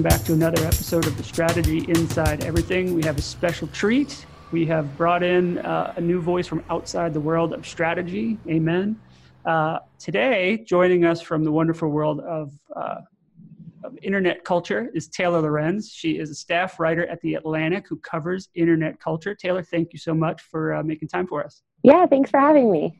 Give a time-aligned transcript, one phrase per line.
[0.00, 2.94] welcome back to another episode of the Strategy Inside Everything.
[2.94, 4.24] We have a special treat.
[4.50, 8.38] We have brought in uh, a new voice from outside the world of strategy.
[8.48, 8.98] Amen.
[9.44, 13.00] Uh, today, joining us from the wonderful world of, uh,
[13.84, 15.92] of internet culture is Taylor Lorenz.
[15.92, 19.34] She is a staff writer at The Atlantic who covers internet culture.
[19.34, 21.60] Taylor, thank you so much for uh, making time for us.
[21.82, 22.98] Yeah, thanks for having me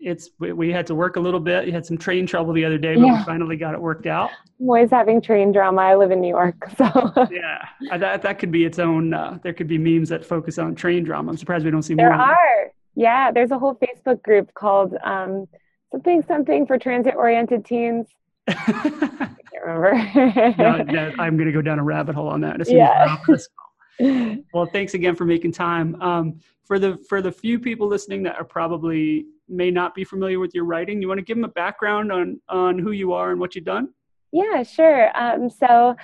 [0.00, 1.66] it's we, we, had to work a little bit.
[1.66, 3.18] You had some train trouble the other day, but yeah.
[3.18, 4.30] we finally got it worked out.
[4.58, 5.82] I'm always having train drama.
[5.82, 9.14] I live in New York, so yeah, that that could be its own.
[9.14, 11.30] Uh, there could be memes that focus on train drama.
[11.30, 12.18] I'm surprised we don't see there more.
[12.18, 12.72] There are.
[12.94, 15.46] Yeah, there's a whole Facebook group called um,
[15.92, 18.06] something something for transit oriented teens.
[18.48, 20.54] I can't remember.
[20.58, 23.16] no, no, I'm going to go down a rabbit hole on that as soon yeah.
[23.28, 23.48] as
[24.52, 26.00] well, thanks again for making time.
[26.00, 30.38] Um, for the for the few people listening that are probably may not be familiar
[30.38, 33.30] with your writing, you want to give them a background on on who you are
[33.30, 33.88] and what you've done?
[34.32, 35.10] Yeah, sure.
[35.20, 35.96] Um, so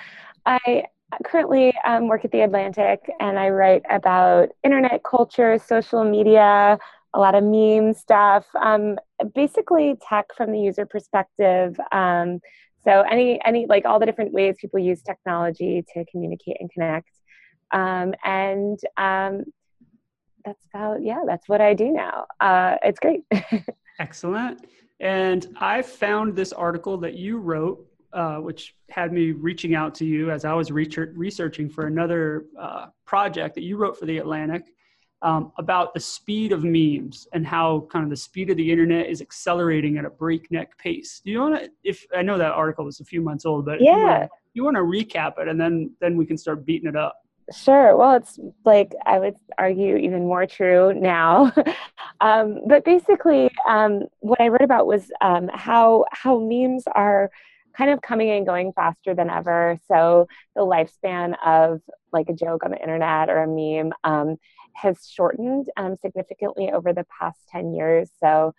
[0.45, 0.83] I
[1.23, 6.77] currently um, work at the Atlantic, and I write about internet culture, social media,
[7.13, 8.97] a lot of meme stuff, um,
[9.33, 11.79] basically tech from the user perspective.
[11.91, 12.39] Um,
[12.83, 17.09] so any any like all the different ways people use technology to communicate and connect.
[17.71, 19.43] Um, and um,
[20.45, 22.25] that's about yeah that's what i do now.
[22.39, 23.23] Uh, it's great.
[23.99, 24.65] Excellent.
[24.99, 30.05] And i found this article that you wrote uh, which had me reaching out to
[30.05, 34.63] you as i was researching for another uh, project that you wrote for the atlantic
[35.21, 39.07] um, about the speed of memes and how kind of the speed of the internet
[39.07, 41.21] is accelerating at a breakneck pace.
[41.25, 43.81] Do you want to if i know that article was a few months old but
[43.81, 44.27] yeah.
[44.53, 47.95] you want to recap it and then then we can start beating it up Sure.
[47.95, 51.53] Well, it's like I would argue even more true now.
[52.21, 57.31] um, but basically, um, what I wrote about was um, how how memes are
[57.77, 59.77] kind of coming and going faster than ever.
[59.87, 64.37] So the lifespan of like a joke on the internet or a meme um,
[64.73, 68.09] has shortened um, significantly over the past 10 years.
[68.19, 68.53] So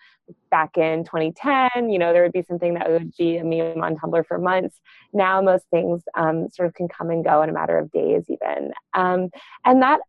[0.51, 3.97] back in 2010, you know, there would be something that would be a meme on
[3.97, 4.81] Tumblr for months.
[5.13, 8.25] Now most things um, sort of can come and go in a matter of days
[8.29, 8.73] even.
[8.95, 9.31] Um,
[9.65, 10.01] and that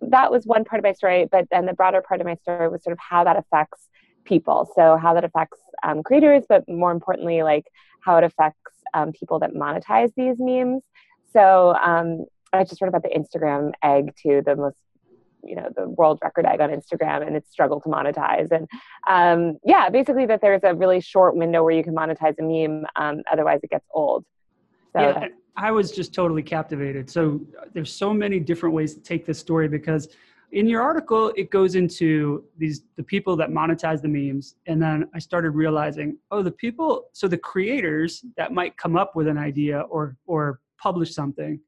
[0.00, 2.68] that was one part of my story, but then the broader part of my story
[2.68, 3.88] was sort of how that affects
[4.24, 4.70] people.
[4.74, 7.66] So how that affects um, creators, but more importantly, like
[8.00, 10.82] how it affects um, people that monetize these memes.
[11.32, 14.76] So um, I just wrote about the Instagram egg too, the most
[15.46, 18.50] you know the world record egg on Instagram and its struggle to monetize.
[18.50, 18.68] And
[19.06, 22.86] um, yeah, basically that there's a really short window where you can monetize a meme,
[22.96, 24.24] um, otherwise it gets old.
[24.94, 27.10] So yeah, I was just totally captivated.
[27.10, 27.40] So
[27.72, 30.08] there's so many different ways to take this story because
[30.54, 35.06] in your article it goes into these the people that monetize the memes and then
[35.14, 39.36] i started realizing oh the people so the creators that might come up with an
[39.36, 41.60] idea or or publish something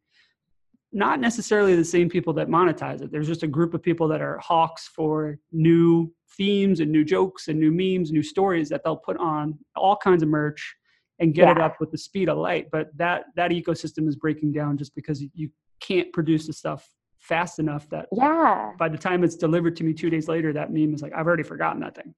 [0.92, 3.10] not necessarily the same people that monetize it.
[3.10, 7.48] There's just a group of people that are hawks for new themes and new jokes
[7.48, 10.74] and new memes, new stories that they'll put on all kinds of merch
[11.18, 11.52] and get yeah.
[11.52, 12.68] it up with the speed of light.
[12.70, 16.88] But that that ecosystem is breaking down just because you can't produce the stuff
[17.26, 20.72] fast enough that yeah by the time it's delivered to me two days later that
[20.72, 22.14] meme is like i've already forgotten that thing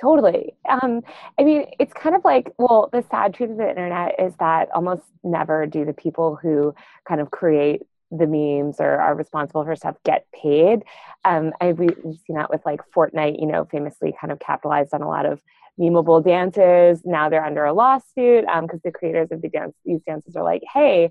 [0.00, 0.54] Totally.
[0.68, 1.02] Um,
[1.40, 4.68] I mean, it's kind of like, well, the sad truth of the internet is that
[4.72, 6.72] almost never do the people who
[7.08, 10.84] kind of create the memes or are responsible for stuff get paid.
[11.24, 15.02] Um, I, we've seen that with like Fortnite, you know, famously kind of capitalized on
[15.02, 15.40] a lot of
[15.78, 17.02] memeable dances.
[17.04, 20.44] Now they're under a lawsuit because um, the creators of the dance, these dances are
[20.44, 21.10] like, hey,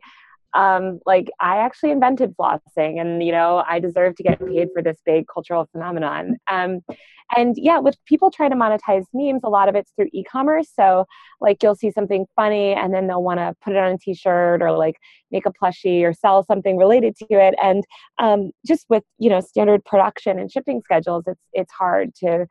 [0.54, 4.82] um, like I actually invented flossing and, you know, I deserve to get paid for
[4.82, 6.38] this big cultural phenomenon.
[6.50, 6.82] Um,
[7.36, 10.70] and yeah, with people trying to monetize memes, a lot of it's through e-commerce.
[10.74, 11.06] So
[11.42, 14.62] like you'll see something funny and then they'll want to put it on a t-shirt
[14.62, 14.96] or like
[15.30, 17.54] make a plushie or sell something related to it.
[17.62, 17.84] And
[18.18, 22.48] um, just with, you know, standard production and shipping schedules, it's, it's hard to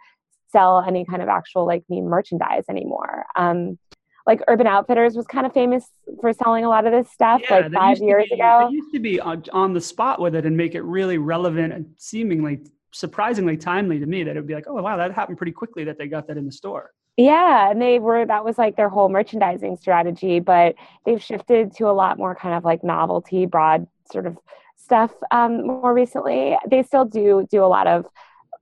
[0.53, 3.25] sell any kind of actual like meme merchandise anymore.
[3.35, 3.79] Um,
[4.27, 5.89] like Urban Outfitters was kind of famous
[6.21, 8.67] for selling a lot of this stuff yeah, like five years be, ago.
[8.69, 11.73] They used to be on, on, the spot with it and make it really relevant
[11.73, 15.39] and seemingly surprisingly timely to me that it would be like, oh wow, that happened
[15.39, 16.93] pretty quickly that they got that in the store.
[17.17, 20.75] Yeah, and they were that was like their whole merchandising strategy, but
[21.05, 24.37] they've shifted to a lot more kind of like novelty, broad sort of
[24.77, 26.57] stuff um, more recently.
[26.69, 28.07] They still do do a lot of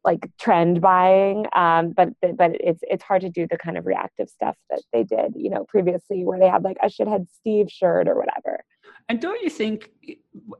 [0.04, 4.28] like trend buying um, but but it's it's hard to do the kind of reactive
[4.28, 8.08] stuff that they did you know previously where they had like a shithead steve shirt
[8.08, 8.62] or whatever.
[9.08, 9.90] And don't you think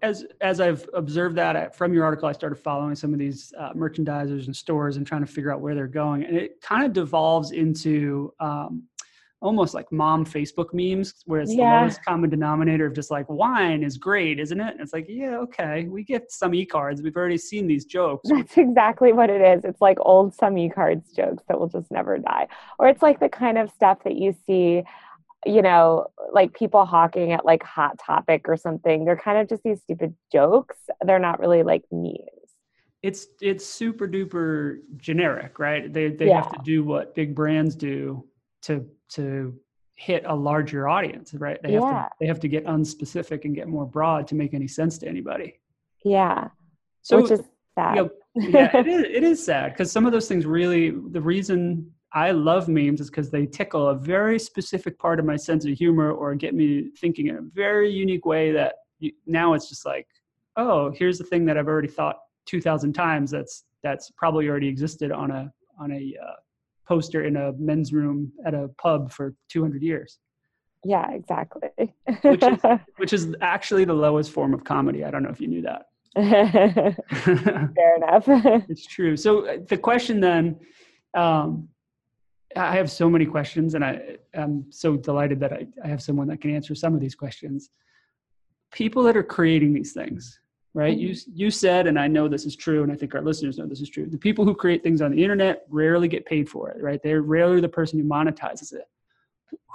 [0.02, 3.72] as as i've observed that from your article i started following some of these uh,
[3.72, 6.92] merchandisers and stores and trying to figure out where they're going and it kind of
[6.92, 8.84] devolves into um,
[9.44, 11.70] almost like mom Facebook memes, where it's Yeah.
[11.74, 14.72] the lowest common denominator of just like wine is great, isn't it?
[14.72, 17.02] And it's like, yeah, okay, we get some e cards.
[17.02, 18.28] We've already seen these jokes.
[18.28, 19.64] That's exactly what it is.
[19.64, 22.48] It's like old Someecards jokes that will just never die.
[22.78, 24.82] Or it's like the kind of stuff that you see,
[25.44, 29.04] you know, like people hawking at like Hot Topic or something.
[29.04, 30.78] They're kind of just these stupid jokes.
[31.04, 32.16] They're not really like memes.
[33.02, 35.92] It's it's super duper generic, right?
[35.92, 38.24] They they have to do what big brands do
[38.64, 39.54] to to
[39.96, 41.60] hit a larger audience, right?
[41.62, 42.02] They have Yeah.
[42.02, 45.08] to they have to get unspecific and get more broad to make any sense to
[45.08, 45.60] anybody.
[46.04, 46.48] Yeah.
[47.02, 47.42] So which is
[47.74, 47.96] sad.
[47.96, 51.20] you know, yeah, it is, it is sad because some of those things really, the
[51.20, 55.64] reason I love memes is because they tickle a very specific part of my sense
[55.64, 59.68] of humor or get me thinking in a very unique way that you, now it's
[59.68, 60.06] just like,
[60.56, 62.16] oh, here's the thing that I've already thought
[62.46, 66.34] 2000 times that's that's probably already existed on a on a uh,
[66.86, 70.18] poster in a men's room at a pub for 200 years
[70.86, 71.70] yeah, exactly.
[72.20, 72.60] Which is-
[72.98, 75.86] which is actually the lowest form of comedy i don't know if you knew that
[76.14, 78.24] Fair enough.
[78.68, 79.16] It's true.
[79.16, 80.60] So uh, the question then,
[81.14, 81.68] um,
[82.56, 86.28] I have so many questions, and I am so delighted that I, I have someone
[86.28, 87.70] that can answer some of these questions.
[88.72, 90.38] People that are creating these things,
[90.74, 90.96] right?
[90.96, 93.66] You you said, and I know this is true, and I think our listeners know
[93.66, 94.06] this is true.
[94.06, 97.00] The people who create things on the internet rarely get paid for it, right?
[97.02, 98.84] They're rarely the person who monetizes it.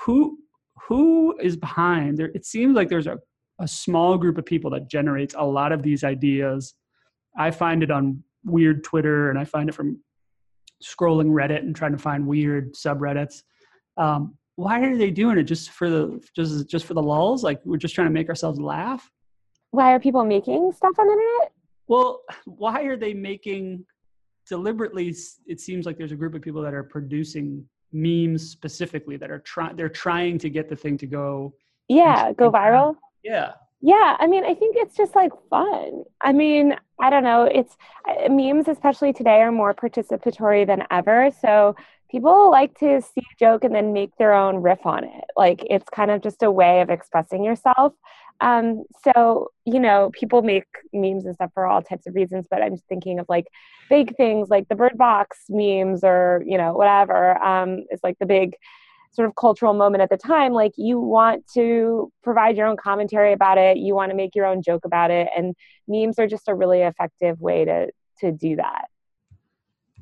[0.01, 0.39] Who
[0.87, 2.31] who is behind there?
[2.35, 3.17] It seems like there's a
[3.61, 6.75] a small group of people that generates a lot of these ideas
[7.37, 9.99] I find it on weird Twitter and I find it from
[10.83, 13.43] scrolling Reddit and trying to find weird subreddits.
[13.97, 17.43] Um, why are they doing it just for the just just for the lulz?
[17.43, 19.09] Like we're just trying to make ourselves laugh?
[19.71, 21.51] Why are people making stuff on the internet?
[21.87, 23.85] Well, why are they making
[24.47, 25.15] deliberately?
[25.45, 29.39] It seems like there's a group of people that are producing memes specifically that are
[29.39, 29.75] trying.
[29.75, 31.53] They're trying to get the thing to go.
[31.87, 32.95] Yeah, go viral.
[33.23, 36.03] Yeah, Yeah, I mean, I think it's just like fun.
[36.21, 37.43] I mean, I don't know.
[37.43, 37.77] It's
[38.29, 41.31] memes, especially today, are more participatory than ever.
[41.41, 41.75] So
[42.11, 45.23] people like to see a joke and then make their own riff on it.
[45.37, 47.93] Like it's kind of just a way of expressing yourself.
[48.41, 52.47] Um, so you know, people make memes and stuff for all types of reasons.
[52.49, 53.47] But I'm thinking of like
[53.89, 57.41] big things like the Bird Box memes or you know whatever.
[57.43, 58.55] Um, like the big
[59.11, 63.33] sort of cultural moment at the time like you want to provide your own commentary
[63.33, 65.55] about it you want to make your own joke about it and
[65.87, 67.87] memes are just a really effective way to
[68.19, 68.88] to do that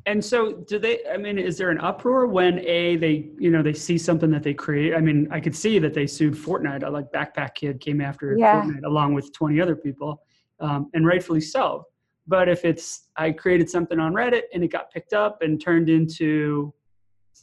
[0.07, 3.62] And so do they I mean is there an uproar when a they you know
[3.62, 6.83] they see something that they create I mean I could see that they sued Fortnite
[6.83, 8.62] uh, like Backpack Kid came after Yeah.
[8.63, 10.24] Fortnite along with 20 other people
[10.62, 11.86] um, and rightfully so.
[12.25, 15.89] But if it's I created something on Reddit and it got picked up and turned
[15.89, 16.74] into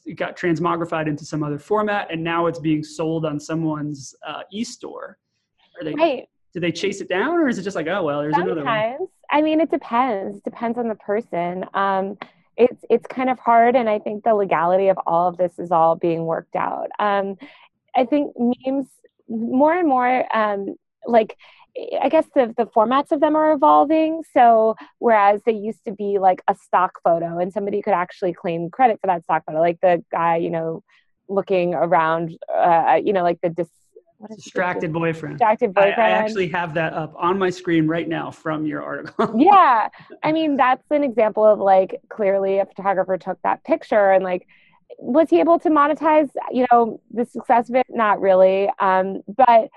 [0.06, 4.42] it got transmogrified into some other format and now it's being sold on someone's uh,
[4.50, 5.18] e-store
[5.78, 6.28] are they right.
[6.54, 8.64] do they chase it down or is it just like oh well there's another one?
[8.64, 9.08] Sometimes.
[9.30, 10.38] I mean it depends.
[10.38, 11.64] It depends on the person.
[11.74, 12.16] Um
[12.56, 15.70] it's it's kind of hard and i think the legality of all of this is
[15.70, 17.36] all being worked out um
[17.96, 18.88] i think memes
[19.28, 20.74] more and more um
[21.06, 21.36] like
[22.00, 24.22] I guess the, the formats of them are evolving.
[24.32, 28.70] So whereas they used to be like a stock photo and somebody could actually claim
[28.70, 30.84] credit for that stock photo, like the guy, you know,
[31.28, 33.68] looking around, uh, you know, like the dis-?
[34.28, 35.36] Distracted boyfriend.
[35.38, 36.02] distracted I, boyfriend.
[36.02, 39.34] I actually have that up on my screen right now from your article.
[39.38, 39.88] yeah.
[40.22, 44.46] I mean that's an example of like clearly a photographer took that picture and like
[44.98, 47.86] was he able to monetize you know the success of it?
[47.88, 48.68] Not really.
[48.78, 49.68] Um but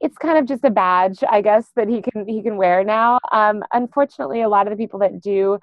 [0.00, 3.18] it's kind of just a badge i guess that he can he can wear now.
[3.32, 5.58] Um unfortunately a lot of the people that do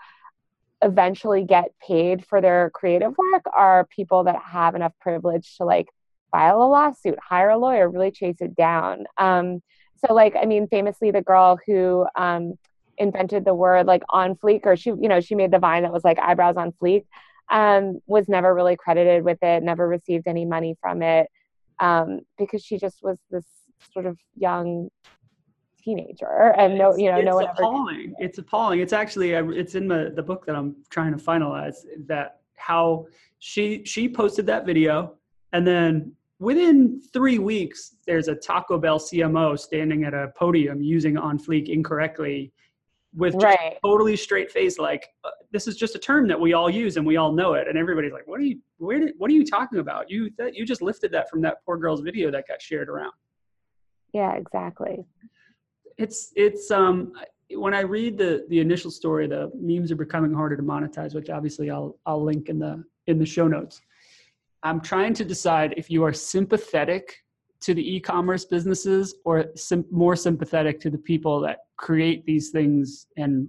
[0.82, 5.88] eventually get paid for their creative work are people that have enough privilege to like
[6.32, 9.62] file a lawsuit hire a lawyer really chase it down um
[10.06, 12.54] so like i mean famously the girl who um
[12.98, 15.94] invented the word like on fleek or she you know she made the vine that
[15.94, 17.06] was like eyebrows on fleek
[17.50, 21.28] um was never really credited with it never received any money from it
[21.80, 23.46] um because she just was this
[23.94, 24.90] sort of young
[25.88, 28.14] teenager and no you know it's no one ever appalling.
[28.20, 28.80] It's appalling.
[28.82, 31.78] It's actually it's in the the book that I'm trying to finalize.
[32.08, 33.06] That how
[33.40, 35.14] she she posted that video,
[35.58, 41.18] and then within three weeks, there's a Taco Bell CMO standing at a podium using
[41.18, 42.54] on fleek incorrectly,
[43.16, 46.70] with right totally straight face, like uh, this is just a term that we all
[46.70, 49.32] use and we all know it, and everybody's like, what are you where did, what
[49.32, 50.12] are you talking about?
[50.12, 53.14] You that you just lifted that from that poor girl's video that got shared around.
[54.14, 55.06] yeah exactly
[55.98, 57.14] it's it's um
[57.56, 61.30] when I read the the initial story, the memes are becoming harder to monetize, which
[61.30, 63.82] obviously I'll I'll link in the in the show notes.
[64.64, 67.24] I'm trying to decide if you are sympathetic
[67.62, 73.08] to the e-commerce businesses or sim- more sympathetic to the people that create these things
[73.18, 73.48] and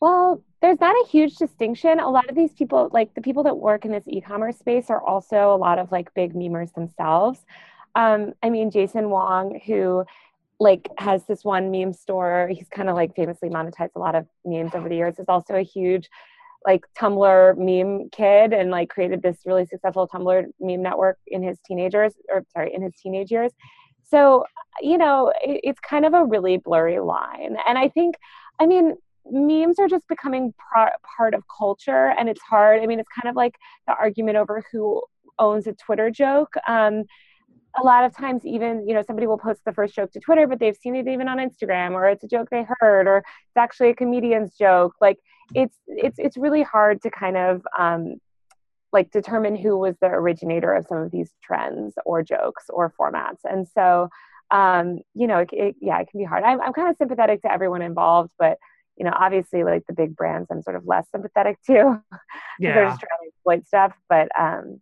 [0.00, 2.00] well there's not a huge distinction.
[2.00, 5.02] A lot of these people like the people that work in this e-commerce space are
[5.02, 7.40] also a lot of like big memers themselves.
[7.94, 10.04] Um, i mean jason wong who
[10.60, 12.48] like has this one meme store.
[12.52, 15.54] He's kind of like famously monetized a lot of memes over the years is also
[15.54, 16.08] a huge
[16.66, 21.58] like Tumblr meme kid and like created this really successful Tumblr meme network in his
[21.66, 23.52] teenagers or sorry in his teenage years.
[24.04, 24.44] So
[24.80, 28.16] you know it, it's kind of a really blurry line, and I think
[28.58, 28.96] I mean
[29.30, 32.80] memes are just becoming par- part of culture, and it's hard.
[32.82, 33.54] I mean it's kind of like
[33.86, 35.02] the argument over who
[35.38, 36.54] owns a Twitter joke.
[36.66, 37.04] Um,
[37.76, 40.46] a lot of times even you know somebody will post the first joke to twitter
[40.46, 43.56] but they've seen it even on instagram or it's a joke they heard or it's
[43.56, 44.94] actually a comedian's joke.
[45.00, 45.18] Like
[45.54, 48.16] it's it's it's really hard to kind of um,
[48.92, 53.40] like determine who was the originator of some of these trends or jokes or formats.
[53.44, 54.08] And so
[54.50, 56.44] um, you know it, it, yeah it can be hard.
[56.44, 58.58] I'm, I'm kind of sympathetic to everyone involved but
[58.96, 61.72] you know obviously like the big brands i'm sort of less sympathetic to
[62.58, 63.92] yeah they're just trying to exploit stuff.
[64.08, 64.80] But um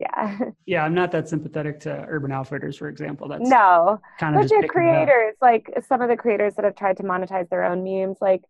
[0.00, 4.42] yeah yeah i'm not that sympathetic to urban outfitters for example that's no kind of
[4.42, 7.82] but your creators like some of the creators that have tried to monetize their own
[7.82, 8.42] memes like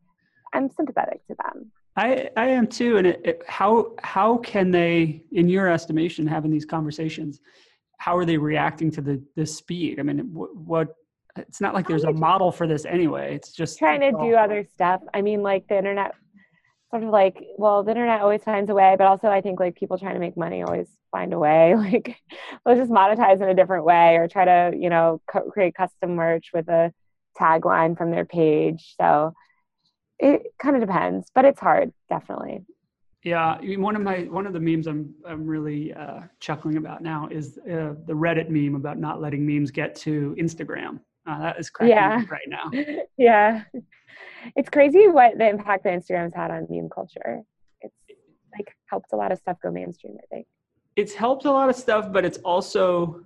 [0.53, 1.71] I'm sympathetic to them.
[1.97, 2.97] I, I am too.
[2.97, 7.41] And it, it, how how can they, in your estimation, having these conversations,
[7.99, 9.99] how are they reacting to the the speed?
[9.99, 10.95] I mean, what, what
[11.37, 13.35] it's not like there's a model for this anyway.
[13.35, 15.03] It's just trying to do other stuff.
[15.13, 16.15] I mean, like the internet,
[16.91, 19.77] sort of like, well, the internet always finds a way, but also I think like
[19.77, 21.75] people trying to make money always find a way.
[21.77, 22.17] Like,
[22.65, 26.15] let's just monetize in a different way, or try to, you know, co- create custom
[26.15, 26.93] merch with a
[27.39, 28.95] tagline from their page.
[29.01, 29.35] So
[30.19, 32.65] it kind of depends, but it's hard, definitely.
[33.25, 37.29] Yeah, one of my one of the memes I'm I'm really uh, chuckling about now
[37.31, 41.01] is uh, the Reddit meme about not letting memes get to Instagram.
[41.27, 42.23] Uh, that is cracking yeah.
[42.31, 42.71] right now.
[43.19, 43.65] yeah,
[44.57, 47.43] it's crazy what the impact that Instagram's had on meme culture.
[47.81, 47.95] It's
[48.57, 50.17] like helped a lot of stuff go mainstream.
[50.23, 50.47] I think
[50.97, 53.21] it's helped a lot of stuff, but it's also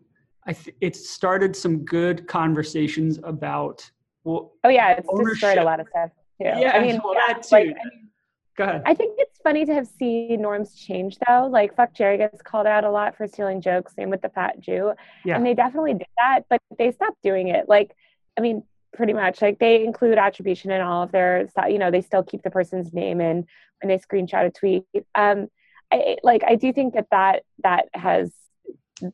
[0.46, 3.88] I th- it's started some good conversations about
[4.24, 6.10] well, oh yeah, it's destroyed a lot of stuff
[6.40, 6.60] too.
[6.60, 7.54] Yeah, I mean, well, yeah, that too.
[7.54, 8.08] Like, I mean,
[8.56, 8.82] Go ahead.
[8.84, 11.48] I think it's funny to have seen norms change though.
[11.50, 14.92] Like FuckJerry gets called out a lot for stealing jokes, same with the fat Jew.
[15.24, 15.36] Yeah.
[15.36, 17.68] And they definitely did that, but they stopped doing it.
[17.68, 17.96] Like,
[18.36, 21.66] I mean, pretty much like they include attribution in all of their stuff.
[21.68, 23.46] You know, they still keep the person's name in
[23.80, 24.84] when they screenshot a tweet.
[25.14, 25.48] Um,
[25.92, 28.32] I, like I do think that that that has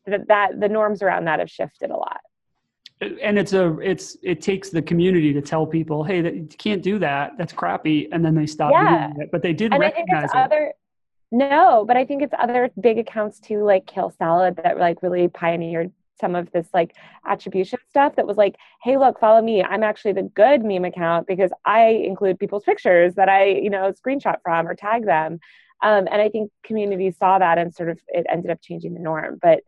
[0.05, 2.21] that, that the norms around that have shifted a lot
[3.01, 6.81] and it's a it's it takes the community to tell people hey that, you can't
[6.81, 9.07] do that that's crappy and then they stop yeah.
[9.07, 10.73] doing it but they did and recognize it other,
[11.31, 15.27] no but i think it's other big accounts too like kale salad that like really
[15.27, 16.95] pioneered some of this like
[17.25, 21.27] attribution stuff that was like hey look follow me i'm actually the good meme account
[21.27, 25.39] because i include people's pictures that i you know screenshot from or tag them
[25.81, 28.99] um, and i think communities saw that and sort of it ended up changing the
[28.99, 29.61] norm but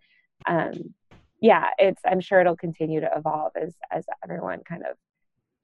[0.47, 0.93] um,
[1.41, 4.95] yeah, it's I'm sure it'll continue to evolve as as everyone kind of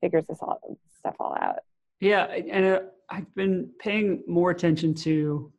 [0.02, 0.60] figures this all
[1.00, 1.60] stuff all out.
[2.00, 2.80] Yeah, and uh,
[3.10, 5.52] I've been paying more attention to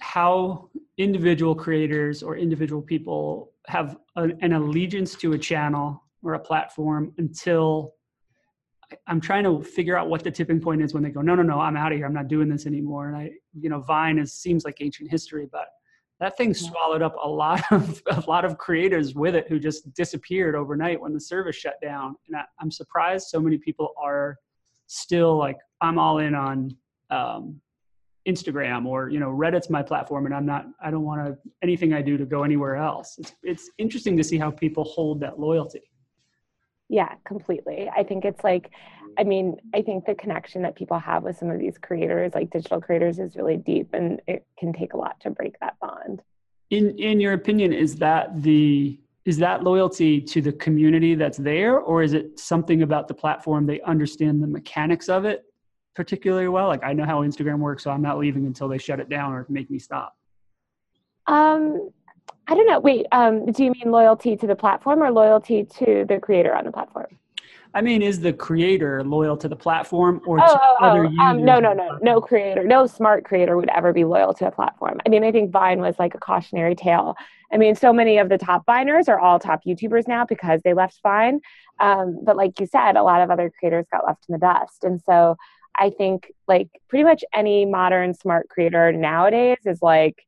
[0.00, 6.38] how individual creators or individual people have a, an allegiance to a channel or a
[6.38, 7.94] platform until
[9.06, 11.42] I'm trying to figure out what the tipping point is when they go, no, no,
[11.42, 12.06] no, I'm out of here.
[12.06, 13.08] I'm not doing this anymore.
[13.08, 15.68] And I, you know, Vine is seems like ancient history, but
[16.20, 19.92] that thing swallowed up a lot of a lot of creators with it who just
[19.94, 24.36] disappeared overnight when the service shut down and I, am surprised so many people are
[24.86, 26.76] still like i'm all in on
[27.10, 27.60] um,
[28.28, 31.94] instagram or you know reddit's my platform and i'm not i don't want to anything
[31.94, 33.16] i do to go anywhere else.
[33.18, 35.90] It's it's interesting to see how people hold that loyalty.
[36.88, 37.90] Yeah completely.
[37.94, 38.70] I think it's like
[39.18, 42.50] I mean, I think the connection that people have with some of these creators, like
[42.50, 46.22] digital creators, is really deep, and it can take a lot to break that bond.
[46.70, 51.78] In in your opinion, is that the is that loyalty to the community that's there,
[51.80, 55.44] or is it something about the platform they understand the mechanics of it
[55.98, 56.68] particularly well?
[56.68, 59.32] Like I know how Instagram works, so I'm not leaving until they shut it down
[59.32, 60.16] or make me stop.
[61.26, 61.90] Um,
[62.46, 62.78] I don't know.
[62.78, 66.64] Wait, um, do you mean loyalty to the platform or loyalty to the creator on
[66.64, 67.18] the platform?
[67.74, 71.20] I mean, is the creator loyal to the platform or oh, to oh, other oh.
[71.20, 74.52] Um, no, no, no, no creator, no smart creator would ever be loyal to a
[74.52, 75.00] platform.
[75.04, 77.16] I mean, I think Vine was like a cautionary tale.
[77.52, 80.74] I mean, so many of the top Viners are all top YouTubers now because they
[80.74, 81.40] left Vine.
[81.80, 84.84] Um, but like you said, a lot of other creators got left in the dust.
[84.84, 85.36] And so
[85.78, 90.26] I think like pretty much any modern smart creator nowadays is like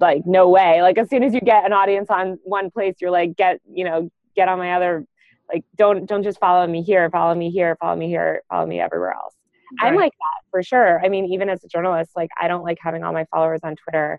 [0.00, 0.82] like no way.
[0.82, 3.84] Like as soon as you get an audience on one place you're like get you
[3.84, 5.06] know get on my other
[5.52, 8.80] like don't don't just follow me here follow me here follow me here follow me
[8.80, 9.34] everywhere else.
[9.80, 9.88] Right.
[9.88, 11.04] i'm like that for sure.
[11.04, 13.76] I mean even as a journalist like i don't like having all my followers on
[13.76, 14.18] twitter.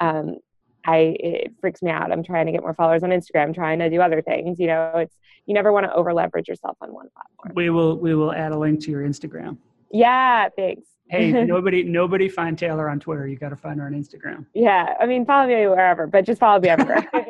[0.00, 0.36] Um
[0.86, 3.88] i it freaks me out i'm trying to get more followers on instagram trying to
[3.90, 7.08] do other things you know it's you never want to over leverage yourself on one
[7.14, 9.56] platform we will we will add a link to your instagram
[9.90, 13.92] yeah thanks hey nobody nobody find taylor on twitter you got to find her on
[13.92, 17.08] instagram yeah i mean follow me wherever but just follow me everywhere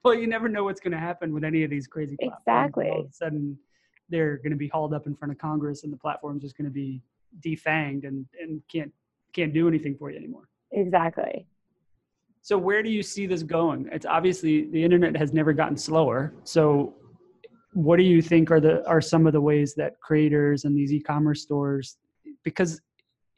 [0.04, 2.40] well, you never know what's going to happen with any of these crazy platforms.
[2.46, 2.88] Exactly.
[2.88, 3.58] All of a sudden,
[4.08, 6.66] they're going to be hauled up in front of Congress, and the platform's just going
[6.66, 7.00] to be
[7.40, 8.92] defanged and and can't
[9.32, 10.48] can't do anything for you anymore.
[10.72, 11.46] Exactly.
[12.42, 13.88] So where do you see this going?
[13.92, 16.34] It's obviously the internet has never gotten slower.
[16.44, 16.94] So
[17.72, 20.92] what do you think are the are some of the ways that creators and these
[20.92, 21.98] e-commerce stores
[22.42, 22.80] because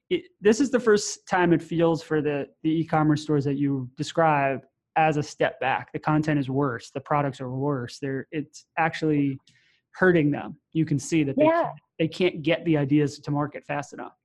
[0.08, 3.90] it, this is the first time it feels for the the e-commerce stores that you
[3.96, 4.60] describe
[4.96, 5.92] as a step back.
[5.92, 6.90] The content is worse.
[6.90, 7.98] The products are worse.
[7.98, 9.38] They're it's actually
[9.94, 10.56] hurting them.
[10.72, 11.62] You can see that they yeah.
[11.62, 14.16] can't, they can't get the ideas to market fast enough.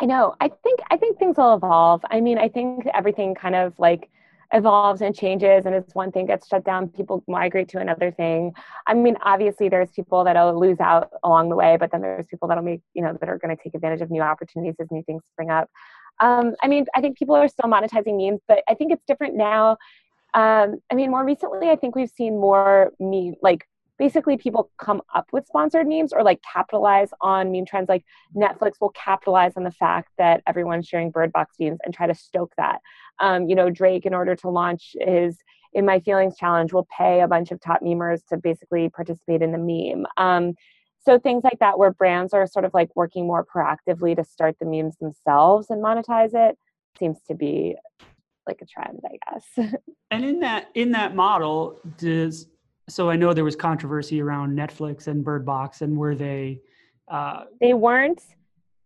[0.00, 0.34] I know.
[0.40, 2.02] I think I think things will evolve.
[2.10, 4.10] I mean, I think everything kind of like
[4.52, 8.52] evolves and changes and as one thing gets shut down people migrate to another thing
[8.88, 12.48] i mean obviously there's people that'll lose out along the way but then there's people
[12.48, 15.04] that'll make you know that are going to take advantage of new opportunities as new
[15.04, 15.70] things spring up
[16.20, 19.34] um, I mean, I think people are still monetizing memes, but I think it's different
[19.36, 19.78] now.
[20.34, 23.66] Um, I mean, more recently, I think we've seen more meme, like
[24.00, 27.86] basically people come up with sponsored memes or like capitalize on meme trends.
[27.86, 28.02] Like
[28.34, 32.14] Netflix will capitalize on the fact that everyone's sharing Bird Box memes and try to
[32.14, 32.80] stoke that.
[33.20, 35.36] Um, you know, Drake, in order to launch his
[35.74, 39.52] In My Feelings challenge, will pay a bunch of top memers to basically participate in
[39.52, 40.06] the meme.
[40.16, 40.54] Um,
[41.04, 44.56] so things like that where brands are sort of like working more proactively to start
[44.58, 46.56] the memes themselves and monetize it
[46.98, 47.76] seems to be
[48.46, 49.72] like a trend i guess
[50.10, 52.48] and in that in that model does
[52.90, 56.60] so i know there was controversy around netflix and bird box and were they
[57.08, 58.22] uh, they weren't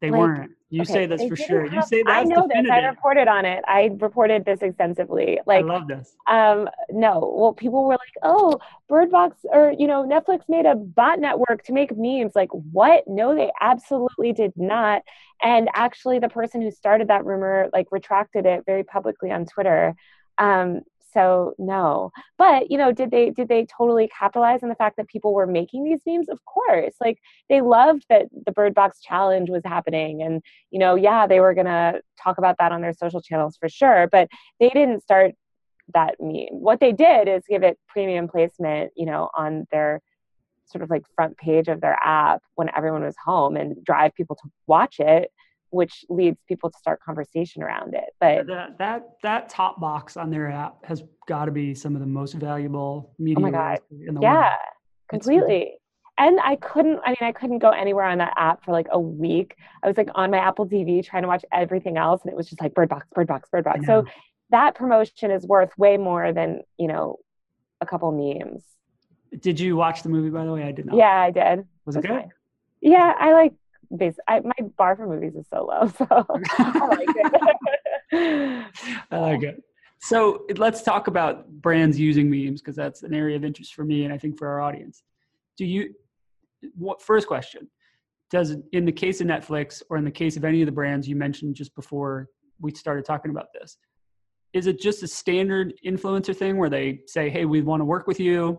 [0.01, 1.63] they like, weren't you okay, say this for sure.
[1.67, 2.11] Have, you say that.
[2.11, 2.65] I know definitive.
[2.65, 2.71] this.
[2.73, 3.63] I reported on it.
[3.69, 5.39] I reported this extensively.
[5.47, 6.17] Like, I love this.
[6.29, 10.75] Um, no, well, people were like, "Oh, Bird Box or you know, Netflix made a
[10.75, 13.05] bot network to make memes." Like, what?
[13.07, 15.03] No, they absolutely did not.
[15.41, 19.95] And actually, the person who started that rumor like retracted it very publicly on Twitter.
[20.39, 20.81] Um,
[21.15, 22.11] so no.
[22.37, 25.47] But you know did they did they totally capitalize on the fact that people were
[25.47, 26.29] making these memes?
[26.29, 26.95] Of course.
[27.01, 31.41] Like they loved that the bird box challenge was happening and you know yeah they
[31.41, 34.29] were going to talk about that on their social channels for sure but
[34.61, 35.33] they didn't start
[35.93, 36.47] that meme.
[36.51, 40.01] What they did is give it premium placement you know on their
[40.67, 44.35] sort of like front page of their app when everyone was home and drive people
[44.37, 45.31] to watch it
[45.75, 48.11] which leads people to start conversation around it.
[48.21, 52.01] But that that that top box on their app has got to be some of
[52.01, 53.39] the most valuable media.
[53.39, 53.81] Oh my god!
[53.91, 54.53] In the yeah, world.
[55.09, 55.73] completely.
[56.17, 57.01] and I couldn't.
[57.05, 59.57] I mean, I couldn't go anywhere on that app for like a week.
[59.83, 62.49] I was like on my Apple TV trying to watch everything else, and it was
[62.49, 63.85] just like Bird Box, Bird Box, Bird Box.
[63.85, 64.05] So
[64.51, 67.19] that promotion is worth way more than you know
[67.81, 68.65] a couple memes.
[69.41, 70.63] Did you watch the movie by the way?
[70.63, 70.97] I did not.
[70.97, 71.67] Yeah, I did.
[71.85, 72.21] Was it, it good?
[72.21, 72.31] Fine.
[72.81, 73.55] Yeah, I like
[73.97, 76.07] base I, my bar for movies is so low so
[76.59, 77.33] i like it.
[79.11, 79.63] I like it.
[80.01, 84.05] So let's talk about brands using memes because that's an area of interest for me
[84.05, 85.03] and i think for our audience.
[85.57, 85.95] Do you
[86.75, 87.69] what first question
[88.31, 91.07] does in the case of netflix or in the case of any of the brands
[91.07, 92.29] you mentioned just before
[92.59, 93.77] we started talking about this
[94.55, 98.07] is it just a standard influencer thing where they say hey we want to work
[98.07, 98.59] with you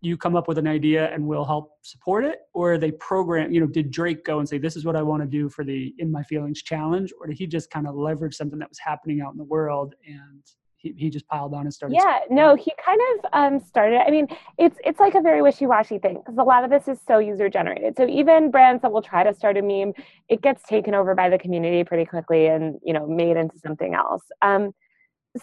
[0.00, 2.40] you come up with an idea and we'll help support it?
[2.54, 5.22] Or they program you know did drake go and say this is what i want
[5.22, 7.12] to do for the in my feelings challenge?
[7.20, 9.94] Or did he just kind of leverage something that was happening out in the world
[10.06, 10.42] and
[10.80, 14.10] he, he just piled on and started yeah no he kind of um, started i
[14.10, 14.26] mean
[14.58, 17.48] it's it's like a very wishy-washy thing because a lot of this is so user
[17.50, 19.92] generated so even brands that will try to start a meme
[20.28, 23.94] it gets taken over by the community pretty quickly and you know made into something
[23.94, 24.22] else.
[24.42, 24.72] Um,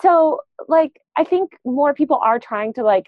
[0.01, 3.07] so like i think more people are trying to like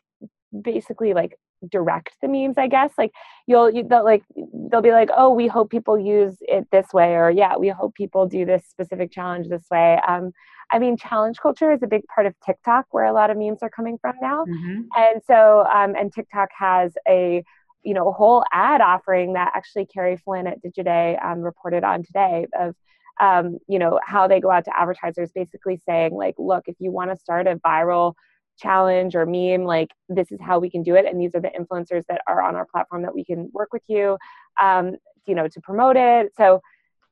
[0.61, 1.37] basically like
[1.69, 3.11] direct the memes i guess like
[3.45, 4.23] you'll you, they'll like
[4.71, 7.93] they'll be like oh we hope people use it this way or yeah we hope
[7.95, 10.31] people do this specific challenge this way um
[10.71, 13.59] i mean challenge culture is a big part of tiktok where a lot of memes
[13.61, 14.81] are coming from now mm-hmm.
[14.95, 17.43] and so um and tiktok has a
[17.83, 22.03] you know a whole ad offering that actually kerry flynn at digiday um, reported on
[22.03, 22.73] today of
[23.21, 26.91] um, you know how they go out to advertisers basically saying like look if you
[26.91, 28.13] want to start a viral
[28.59, 31.51] challenge or meme like this is how we can do it and these are the
[31.59, 34.17] influencers that are on our platform that we can work with you
[34.61, 34.95] um,
[35.25, 36.61] you know to promote it so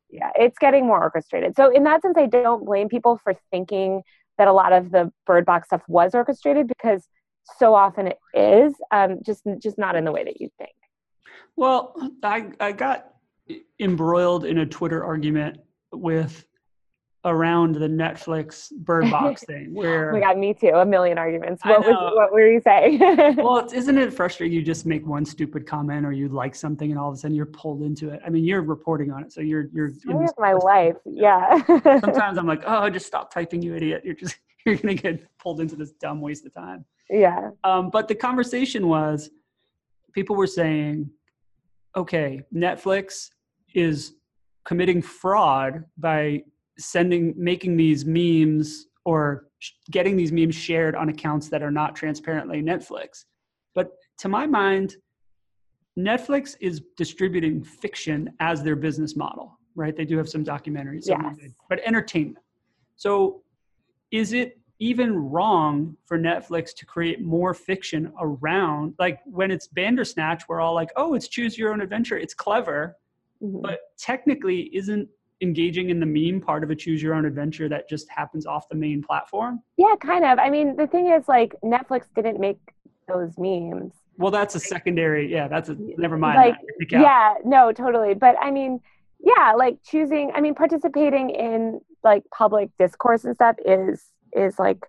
[0.10, 1.56] yeah, it's getting more orchestrated.
[1.56, 4.02] So in that sense, I don't blame people for thinking
[4.38, 7.08] that a lot of the bird box stuff was orchestrated because
[7.58, 10.76] so often it is, um, just just not in the way that you think.
[11.56, 13.14] Well, I I got
[13.80, 15.60] embroiled in a Twitter argument
[15.92, 16.46] with
[17.28, 19.74] around the Netflix Bird Box thing.
[19.74, 20.70] Where oh my god, me too.
[20.70, 21.63] A million arguments.
[21.63, 23.00] What was what were you saying?
[23.38, 24.56] well, isn't it frustrating?
[24.56, 27.36] You just make one stupid comment or you like something, and all of a sudden
[27.36, 28.22] you're pulled into it.
[28.26, 29.88] I mean, you're reporting on it, so you're you're.
[29.88, 30.96] Of my life.
[31.06, 31.63] Yeah.
[32.00, 34.02] sometimes I'm like, oh, just stop typing, you idiot.
[34.04, 36.86] You're just you're gonna get pulled into this dumb waste of time.
[37.10, 37.52] Yeah.
[37.63, 39.30] Um, but the conversation was,
[40.13, 41.10] people were saying,
[41.96, 43.30] okay, Netflix
[43.74, 44.13] is
[44.66, 46.44] committing fraud by
[46.80, 49.48] sending making these memes or
[49.92, 53.26] getting these memes shared on accounts that are not transparently Netflix.
[53.74, 54.96] But to my mind,
[55.98, 59.96] Netflix is distributing fiction as their business model, right?
[59.96, 61.20] They do have some documentaries, yes.
[61.70, 62.44] but entertainment.
[62.96, 63.42] So
[64.12, 70.44] is it even wrong for Netflix to create more fiction around like when it's Bandersnatch,
[70.48, 72.18] we're all like, oh, it's choose your own adventure.
[72.18, 72.96] It's clever,
[73.42, 73.62] mm-hmm.
[73.62, 75.10] but technically isn't
[75.41, 78.67] engaging in the meme part of a choose your own adventure that just happens off
[78.69, 79.62] the main platform?
[79.78, 80.39] Yeah, kind of.
[80.39, 82.60] I mean, the thing is like Netflix didn't make
[83.08, 83.93] those memes.
[84.17, 85.32] Well, that's a secondary.
[85.32, 86.38] Yeah, that's a never mind.
[86.38, 88.15] Like, yeah, no, totally.
[88.15, 88.80] But I mean,
[89.19, 90.32] yeah, like choosing.
[90.34, 94.80] I mean, participating in like public discourse and stuff is is like.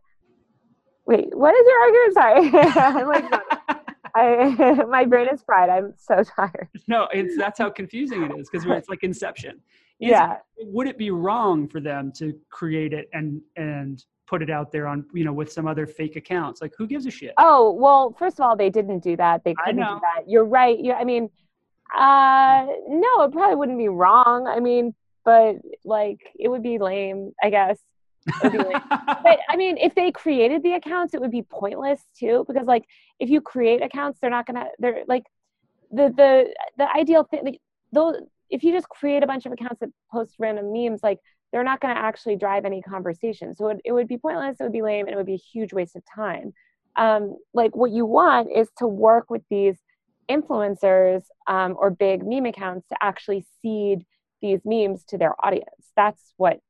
[1.07, 2.15] Wait, what is your argument?
[2.15, 3.79] Sorry, I'm like.
[4.15, 5.71] I, my brain is fried.
[5.71, 6.69] I'm so tired.
[6.87, 9.61] No, it's that's how confusing it is because it's like Inception.
[9.99, 10.39] Yeah.
[10.57, 14.71] It, would it be wrong for them to create it and and put it out
[14.71, 16.61] there on you know with some other fake accounts?
[16.61, 17.35] Like who gives a shit?
[17.39, 19.45] Oh well, first of all, they didn't do that.
[19.45, 20.29] They couldn't do that.
[20.29, 20.79] You're right.
[20.79, 21.31] You, I mean,
[21.97, 24.47] uh, no, it probably wouldn't be wrong.
[24.47, 27.79] I mean, but like it would be lame, I guess.
[28.43, 32.85] but I mean, if they created the accounts, it would be pointless too, because like
[33.19, 34.67] if you create accounts, they're not gonna.
[34.79, 35.25] They're like
[35.91, 37.45] the the the ideal thing.
[37.45, 37.61] Like,
[37.93, 38.17] those
[38.51, 41.19] if you just create a bunch of accounts that post random memes, like
[41.53, 43.55] they're not going to actually drive any conversation.
[43.55, 45.37] So it, it would be pointless, it would be lame, and it would be a
[45.53, 46.53] huge waste of time.
[46.97, 49.77] Um, like what you want is to work with these
[50.29, 54.05] influencers um, or big meme accounts to actually seed
[54.43, 55.93] these memes to their audience.
[55.97, 56.61] That's what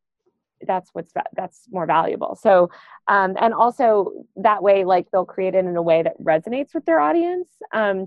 [0.67, 2.69] that's what's that's more valuable so
[3.07, 6.85] um, and also that way like they'll create it in a way that resonates with
[6.85, 8.07] their audience um,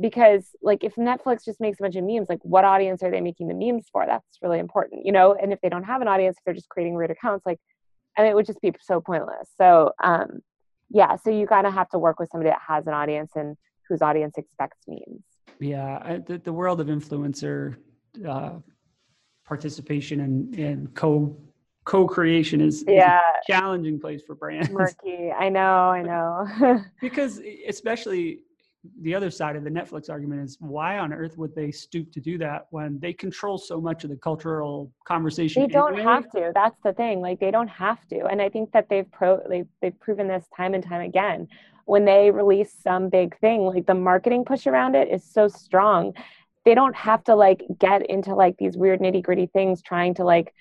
[0.00, 3.20] because like if netflix just makes a bunch of memes like what audience are they
[3.20, 4.06] making the memes for?
[4.06, 5.36] That's really important you know?
[5.40, 7.58] And if they don't have an audience if they're just creating weird accounts like
[8.16, 9.48] I mean, it would just be so pointless.
[9.58, 10.40] So um
[10.88, 13.56] yeah so you kind of have to work with somebody that has an audience and
[13.88, 15.24] whose audience expects memes.
[15.60, 17.76] Yeah I, the, the world of influencer
[18.26, 18.58] uh,
[19.44, 21.36] participation and and co
[21.84, 23.18] co-creation is, yeah.
[23.18, 24.70] Is challenging place for brands.
[24.70, 25.32] Murky.
[25.32, 26.80] I know i know.
[27.00, 28.40] Because especially
[29.02, 32.20] the other side of the Netflix argument is why on earth would they stoop to
[32.20, 35.62] do that when they control so much of the cultural conversation?
[35.62, 36.10] They don't anyway?
[36.10, 36.52] have to.
[36.54, 37.20] That's the thing.
[37.20, 38.26] Like they don't have to.
[38.26, 41.48] And I think that they've pro they've, they've proven this time and time again.
[41.84, 46.14] When they release some big thing, like the marketing push around it is so strong.
[46.64, 50.24] They don't have to like get into like these weird nitty gritty things trying to
[50.24, 50.54] like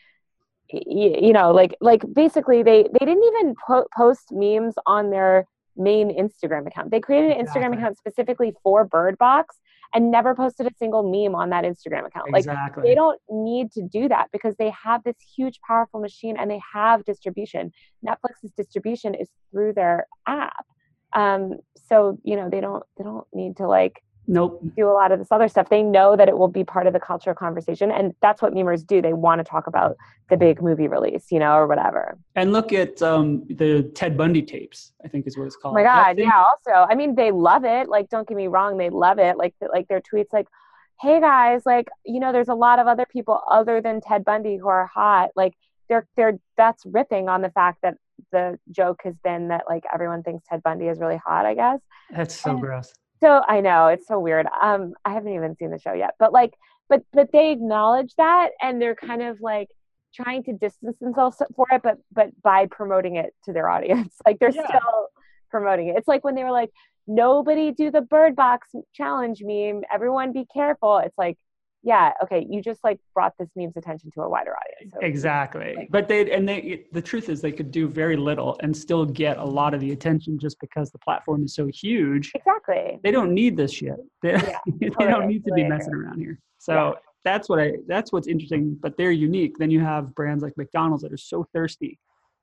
[0.72, 5.46] you know like like basically they they didn't even po- post memes on their
[5.80, 6.92] main Instagram account.
[6.92, 9.58] They created an Instagram account specifically for Bird Box
[9.94, 12.30] and never posted a single meme on that Instagram account.
[12.36, 12.84] Exactly.
[12.84, 16.52] Like they don't need to do that because they have this huge powerful machine and
[16.52, 17.72] they have distribution.
[18.06, 20.66] Netflix's distribution is through their app.
[21.14, 21.54] Um,
[21.88, 24.62] so you know they don't they don't need to like nope.
[24.78, 25.70] do a lot of this other stuff.
[25.70, 28.86] They know that it will be part of the cultural conversation and that's what memers
[28.86, 29.02] do.
[29.02, 29.98] They want to talk about
[30.30, 32.18] the big movie release you know or whatever.
[32.36, 35.74] And look at um, the ted bundy tapes i think is what it's called.
[35.74, 38.78] oh my god yeah also i mean they love it like don't get me wrong
[38.78, 39.38] they love it.
[39.38, 40.48] Like like their tweets like
[41.02, 44.58] hey guys like you know there's a lot of other people other than ted bundy
[44.58, 45.30] who are hot.
[45.36, 45.54] Like
[45.90, 47.96] they're they're that's ripping on the fact that
[48.32, 51.80] the joke has been that like everyone thinks ted bundy is really hot i guess.
[52.12, 54.48] That's so and, gross so I know it's so weird.
[54.62, 56.54] Um, I haven't even seen the show yet, but like,
[56.88, 59.70] but but they acknowledge that, and they're kind of like
[60.14, 64.40] trying to distance themselves for it, but but by promoting it to their audience, like
[64.40, 64.68] they're yeah.
[64.68, 65.08] still
[65.52, 65.98] promoting it.
[65.98, 66.72] It's like when they were like,
[67.08, 69.84] "Nobody do the Bird Box challenge meme.
[69.94, 71.38] Everyone be careful." It's like
[71.84, 75.76] yeah okay you just like brought this meme's attention to a wider audience so, exactly
[75.78, 79.06] like, but they and they the truth is they could do very little and still
[79.06, 83.12] get a lot of the attention just because the platform is so huge exactly they
[83.12, 86.96] don't need this shit they, yeah, they don't need to be messing around here so
[87.26, 88.78] that's what I that's what's interesting.
[88.82, 89.58] But they're unique.
[89.58, 92.00] Then you have brands like McDonald's that are so thirsty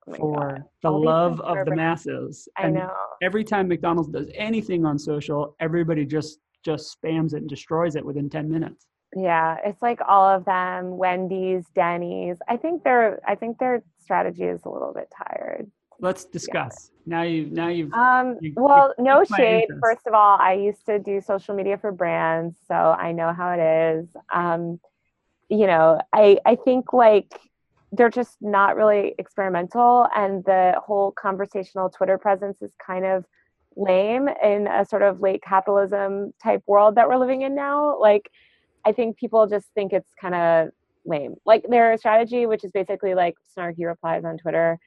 [0.08, 0.64] Oh for God.
[0.82, 2.48] the All love of the masses.
[2.56, 2.92] I And know.
[3.22, 8.04] every time McDonald's does anything on social, everybody just just spams it and destroys it
[8.04, 8.86] within 10 minutes.
[9.18, 12.36] Yeah, it's like all of them, Wendy's, Denny's.
[12.46, 15.70] I think their I think their strategy is a little bit tired.
[16.00, 16.90] Let's discuss.
[17.06, 19.62] Now you now you've Um, You- you well, no shade.
[19.70, 19.80] interest.
[19.82, 23.52] First of all, I used to do social media for brands, so I know how
[23.52, 24.14] it is.
[24.30, 24.80] Um,
[25.48, 27.32] you know, I I think like
[27.92, 33.24] they're just not really experimental, and the whole conversational Twitter presence is kind of
[33.76, 37.98] lame in a sort of late capitalism type world that we're living in now.
[37.98, 38.30] Like,
[38.86, 40.68] I think people just think it's kind of
[41.04, 41.34] lame.
[41.44, 44.78] Like their strategy, which is basically like snarky replies on Twitter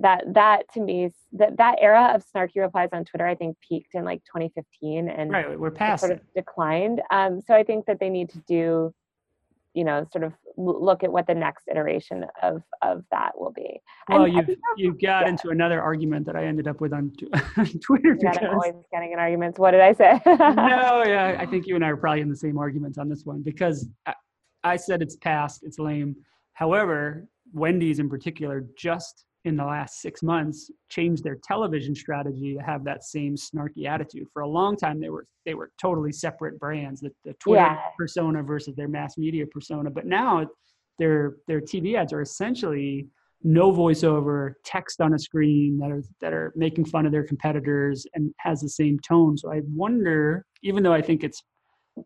[0.00, 3.94] that that to me that that era of snarky replies on Twitter I think peaked
[3.94, 6.20] in like 2015 and right, we're past sort it.
[6.20, 7.02] of declined.
[7.10, 8.94] Um, so I think that they need to do,
[9.78, 13.80] you know, sort of look at what the next iteration of of that will be.
[14.08, 15.28] Well, and I you think you got yeah.
[15.28, 17.12] into another argument that I ended up with on,
[17.80, 19.56] Twitter that I'm because always getting in arguments.
[19.56, 20.20] What did I say?
[20.26, 20.34] no,
[21.06, 23.40] yeah, I think you and I are probably in the same arguments on this one
[23.40, 24.14] because I,
[24.64, 26.16] I said it's past, it's lame.
[26.54, 32.62] However, Wendy's in particular just in the last six months changed their television strategy to
[32.62, 34.26] have that same snarky attitude.
[34.32, 37.80] For a long time, they were they were totally separate brands, the, the Twitter Yeah.
[37.96, 39.90] persona versus their mass media persona.
[39.90, 40.46] But now
[40.98, 43.06] their their TV ads are essentially
[43.44, 48.04] no voiceover, text on a screen that are that are making fun of their competitors
[48.14, 49.36] and has the same tone.
[49.38, 51.42] So I wonder, even though I think it's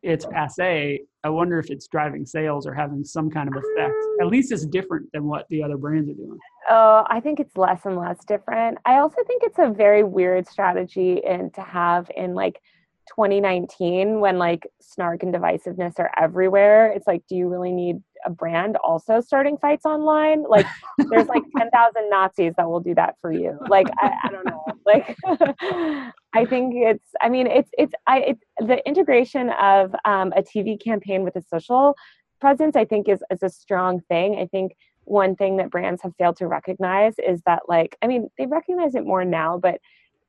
[0.02, 3.94] it's passe, I wonder if it's driving sales or having some kind of effect.
[4.20, 6.38] At least it's different than what the other brands are doing.
[6.68, 8.78] Oh, I think it's less and less different.
[8.84, 12.60] I also think it's a very weird strategy and to have in like
[13.08, 16.92] 2019 when like snark and divisiveness are everywhere.
[16.92, 20.44] It's like, do you really need a brand also starting fights online?
[20.48, 20.66] Like,
[21.10, 23.58] there's like 10,000 Nazis that will do that for you.
[23.68, 24.64] Like, I, I don't know.
[24.86, 25.16] Like,
[26.34, 27.08] I think it's.
[27.20, 27.92] I mean, it's it's.
[28.06, 31.96] I it's the integration of um, a TV campaign with a social
[32.40, 32.76] presence.
[32.76, 34.38] I think is is a strong thing.
[34.38, 34.72] I think
[35.04, 38.94] one thing that brands have failed to recognize is that like i mean they recognize
[38.94, 39.78] it more now but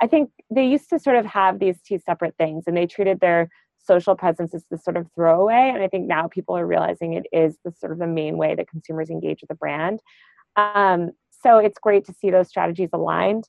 [0.01, 3.19] i think they used to sort of have these two separate things and they treated
[3.19, 7.13] their social presence as this sort of throwaway and i think now people are realizing
[7.13, 9.99] it is the sort of the main way that consumers engage with the brand.
[10.55, 13.47] Um, so it's great to see those strategies aligned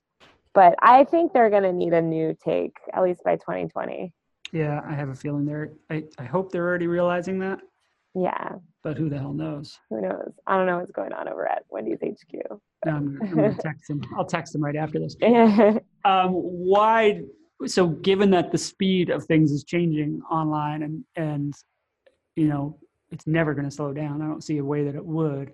[0.52, 4.12] but i think they're going to need a new take at least by 2020
[4.52, 5.72] Yeah, I have a feeling they're.
[5.90, 7.60] I, I hope they're already realizing that,
[8.14, 9.78] yeah but who the hell knows?
[9.90, 12.32] who knows i don't know what's going on over at wendy's hq
[12.86, 14.02] No, I'm, I'm gonna text them.
[14.16, 15.16] I'll text them right after this.
[16.04, 17.22] um, why
[17.66, 21.54] so given that the speed of things is changing online and and
[22.36, 22.78] you know
[23.10, 25.52] it's never going to slow down i don't see a way that it would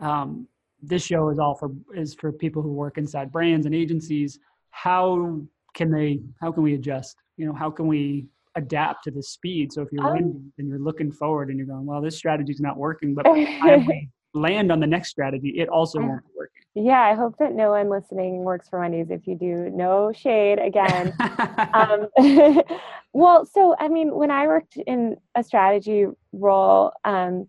[0.00, 0.46] um,
[0.82, 4.38] this show is all for is for people who work inside brands and agencies
[4.70, 5.40] how
[5.74, 9.72] can they how can we adjust you know how can we adapt to the speed
[9.72, 12.76] so if you're Um, and you're looking forward and you're going well this strategy's not
[12.76, 16.30] working but by the time we land on the next strategy it also won't be
[16.36, 19.10] working Yeah, I hope that no one listening works for Wendy's.
[19.10, 21.12] If you do, no shade again.
[21.74, 22.06] um,
[23.12, 27.48] well, so I mean, when I worked in a strategy role um,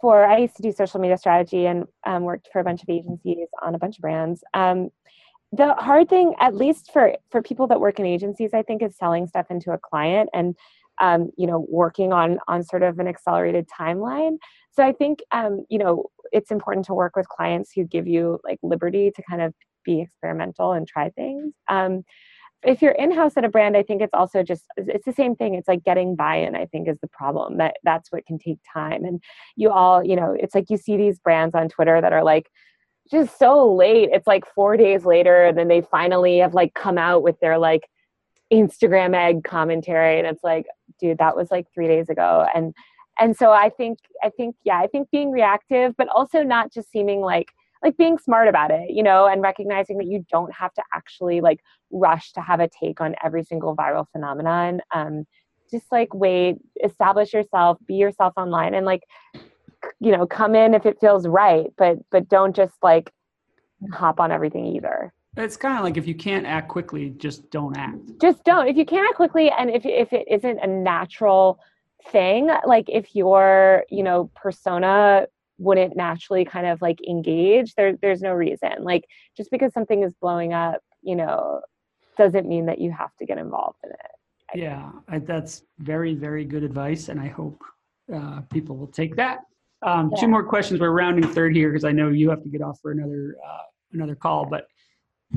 [0.00, 2.90] for, I used to do social media strategy and um, worked for a bunch of
[2.90, 4.44] agencies on a bunch of brands.
[5.52, 8.96] The hard thing, at least for for people that work in agencies, I think, is
[8.96, 10.54] selling stuff into a client and
[11.00, 14.36] um, you know working on on sort of an accelerated timeline.
[14.72, 18.40] So I think um, you know it's important to work with clients who give you
[18.44, 21.54] like liberty to kind of be experimental and try things.
[21.68, 22.04] Um,
[22.64, 25.54] if you're in-house at a brand, I think it's also just it's the same thing.
[25.54, 26.56] It's like getting buy-in.
[26.56, 27.58] I think is the problem.
[27.58, 29.04] That that's what can take time.
[29.04, 29.22] And
[29.56, 32.50] you all, you know, it's like you see these brands on Twitter that are like
[33.10, 34.10] just so late.
[34.12, 37.58] It's like four days later, and then they finally have like come out with their
[37.58, 37.88] like
[38.52, 40.66] Instagram egg commentary, and it's like,
[40.98, 42.46] dude, that was like three days ago.
[42.54, 42.74] And
[43.18, 46.90] and so I think I think yeah, I think being reactive, but also not just
[46.90, 50.74] seeming like like being smart about it, you know, and recognizing that you don't have
[50.74, 54.80] to actually like rush to have a take on every single viral phenomenon.
[54.92, 55.26] Um,
[55.70, 59.02] just like wait, establish yourself, be yourself online, and like
[60.00, 63.12] you know, come in if it feels right, but but don't just like
[63.92, 65.12] hop on everything either.
[65.36, 68.68] it's kind of like if you can't act quickly just don't act Just don't.
[68.68, 71.60] If you can't act quickly, and if if it isn't a natural
[72.10, 75.26] thing, like if your you know persona
[75.58, 78.72] wouldn't naturally kind of like engage, there there's no reason.
[78.80, 79.04] Like
[79.36, 81.60] just because something is blowing up, you know,
[82.16, 84.58] doesn't mean that you have to get involved in it.
[84.60, 87.62] yeah I, that's very very good advice and i hope
[88.12, 89.40] uh, people will take that.
[89.82, 90.20] Um, Yeah.
[90.20, 90.80] Two more questions.
[90.80, 93.62] We're rounding third here because I know you have to get off for another uh,
[93.92, 94.46] another call.
[94.46, 94.66] But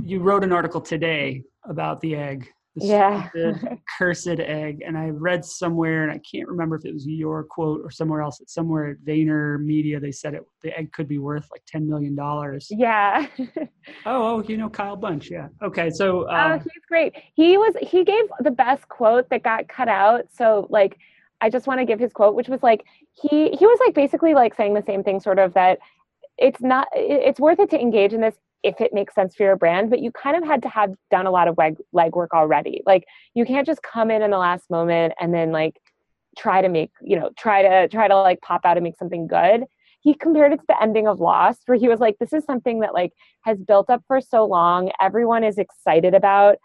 [0.04, 3.30] you wrote an article today about the egg, the Yeah.
[4.00, 7.82] cursed egg, and I read somewhere, and I can't remember if it was your quote
[7.84, 8.42] or somewhere else.
[8.48, 12.16] Somewhere at Vayner Media, they said it the egg could be worth like ten million
[12.16, 12.68] dollars.
[12.72, 13.28] Yeah.
[14.06, 15.48] Oh, oh, you know Kyle Bunch, yeah.
[15.64, 17.14] Okay, so oh, um, he's great.
[17.34, 20.26] He was he gave the best quote that got cut out.
[20.32, 20.98] So like
[21.42, 24.34] I just want to give his quote, which was like he he was like basically
[24.34, 25.80] like saying the same thing, sort of that
[26.38, 29.56] it's not it's worth it to engage in this if it makes sense for your
[29.56, 32.82] brand, but you kind of had to have done a lot of leg legwork already.
[32.86, 35.80] Like you can't just come in in the last moment and then like
[36.38, 39.28] try to make you know try to try to like pop out and make something
[39.28, 39.66] good.
[40.02, 42.80] He compared it to the ending of Lost, where he was like, "This is something
[42.80, 44.92] that like has built up for so long.
[45.00, 46.58] Everyone is excited about."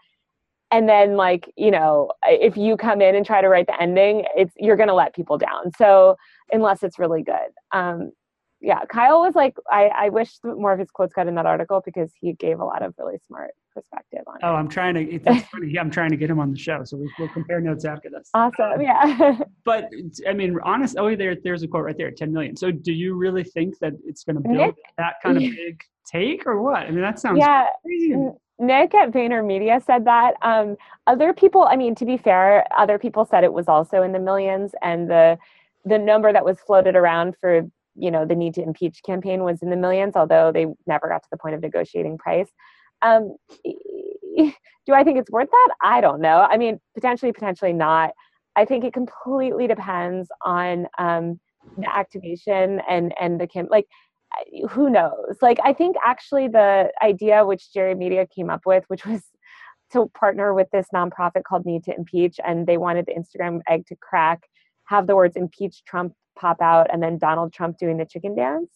[0.71, 4.25] And then like you know if you come in and try to write the ending
[4.35, 6.15] it's you're going to let people down so
[6.51, 8.11] unless it's really good um
[8.59, 11.81] yeah kyle was like i i wish more of his quotes got in that article
[11.85, 14.95] because he gave a lot of really smart perspective on it oh, it I'm trying
[14.95, 15.01] to.
[15.01, 15.69] it- That's funny.
[15.71, 18.09] Yeah, I'm trying to get him on the show, so we, we'll compare notes after
[18.09, 18.27] this.
[18.33, 19.91] awesome yeah But
[20.27, 20.97] I mean, honest.
[20.97, 22.09] Oh, there, there's a quote right there.
[22.09, 22.55] Ten million.
[22.55, 25.79] So, do you really think that it's going to build Nick- that kind of big
[26.11, 26.87] take, or what?
[26.87, 28.15] I mean, that sounds yeah crazy.
[28.59, 30.33] Nick at VaynerMedia said that.
[30.41, 34.11] Um, other people, I mean, to be fair, other people said it was also in
[34.11, 35.37] the millions, and the
[35.85, 37.61] the number that was floated around for
[37.95, 41.23] you know the need to impeach campaign was in the millions, although they never got
[41.23, 42.49] to the point of negotiating price.
[43.01, 45.69] Um, do I think it's worth that?
[45.83, 46.47] I don't know.
[46.49, 48.11] I mean, potentially, potentially not.
[48.55, 51.39] I think it completely depends on um,
[51.77, 53.85] the activation and and the cam- like
[54.69, 55.37] who knows?
[55.41, 59.21] Like i think actually the idea which jerry media came up with which was
[59.93, 63.85] to partner with this nonprofit called need to impeach and they wanted the instagram egg
[63.87, 64.41] to crack
[64.85, 68.69] have the words impeach trump pop out and then donald trump doing the chicken dance.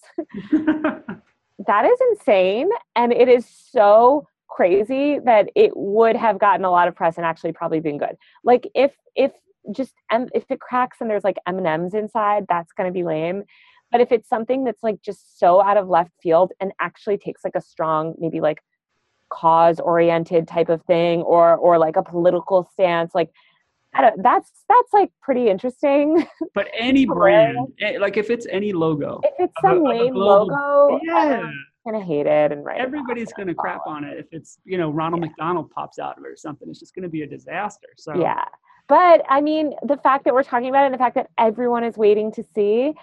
[1.68, 6.88] That is insane and it is so crazy that it would have gotten a lot
[6.88, 8.18] of press and actually probably been good.
[8.44, 9.32] Like if if
[9.72, 13.44] just if it cracks and there's like m&ms inside that's going to be lame
[13.92, 17.44] but if it's something that's like just so out of left field and actually takes
[17.44, 18.60] like a strong maybe like
[19.30, 23.30] cause oriented type of thing or or like a political stance like
[23.94, 26.26] I don't, that's that's like pretty interesting
[26.56, 31.00] but any brand, eh, like if it's any logo, if it's some a lame logo
[31.04, 31.52] yeah,
[31.86, 34.18] gonna hate it and about everybody's to crap on it.
[34.18, 37.10] If it's you know Ronald McDonald pops out of it or something, it's just to
[37.10, 37.90] be a disaster.
[37.98, 38.46] So Yeah.
[38.88, 41.84] But I mean, the fact that we're talking about it and the fact that everyone
[41.84, 42.94] is waiting to see,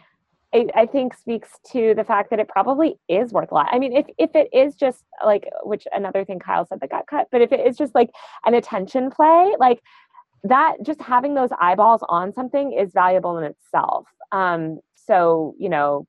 [0.55, 3.69] I, I think speaks to the fact that it probably is worth a lot.
[3.71, 7.07] I mean, if, if it is just like, which another thing Kyle said that got
[7.07, 8.11] cut, but if it is just like
[8.47, 9.81] an attention play, like
[10.45, 14.07] that, just having those eyeballs on something is valuable in itself.
[14.33, 16.07] Um, so, you know,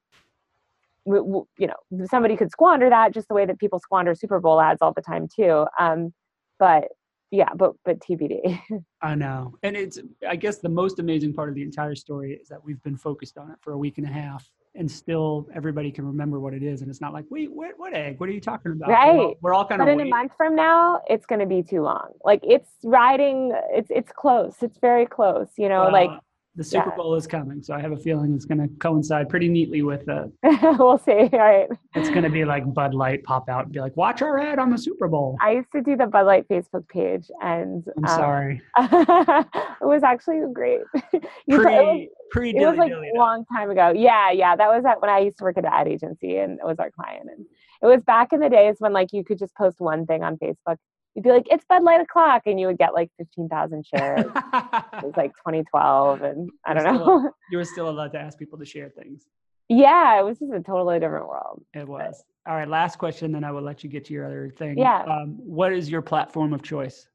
[1.05, 4.39] w- w- you know, somebody could squander that just the way that people squander Super
[4.39, 5.65] Bowl ads all the time too.
[5.77, 6.13] Um,
[6.59, 6.89] but
[7.31, 8.59] yeah, but but TBD.
[9.01, 9.55] I know.
[9.63, 12.81] And it's, I guess, the most amazing part of the entire story is that we've
[12.83, 16.39] been focused on it for a week and a half and still everybody can remember
[16.39, 16.81] what it is.
[16.81, 18.19] And it's not like, wait, what, what egg?
[18.19, 18.89] What are you talking about?
[18.89, 19.37] We're all, Right.
[19.41, 21.81] we're all kind of but in a month from now, it's going to be too
[21.81, 22.11] long.
[22.23, 23.51] Like it's riding.
[23.71, 24.55] It's it's close.
[24.61, 25.47] It's very close.
[25.57, 26.11] You know, uh, like
[26.55, 26.95] the Super yeah.
[26.95, 27.61] Bowl is coming.
[27.61, 30.31] So I have a feeling it's going to coincide pretty neatly with, the.
[30.79, 31.11] we'll see.
[31.11, 31.69] All right.
[31.95, 34.59] it's going to be like Bud Light pop out and be like, watch our ad
[34.59, 35.37] on the Super Bowl.
[35.41, 38.61] I used to do the Bud Light Facebook page, and I'm um, sorry.
[38.77, 40.81] it was actually great.
[41.45, 43.91] You thought- it was, Pre, pre it was like a long time ago.
[43.95, 44.55] Yeah, yeah.
[44.55, 46.77] That was at when I used to work at an ad agency and it was
[46.77, 47.27] our client.
[47.35, 47.45] And
[47.81, 50.37] it was back in the days when like you could just post one thing on
[50.37, 50.77] Facebook.
[51.19, 54.21] You'd be like, it's Bud Light o'clock, and you would get like fifteen thousand shares.
[54.25, 57.31] it was like 2012, and I don't You're still know.
[57.51, 59.25] you were still allowed to ask people to share things.
[59.67, 61.61] yeah, it was just a totally different world.
[61.73, 62.23] It was.
[62.47, 64.77] All right, last question, then I will let you get to your other thing.
[64.77, 65.01] Yeah.
[65.03, 67.09] Um, what is your platform of choice?